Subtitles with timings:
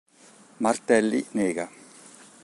[0.63, 1.69] Martelli nega.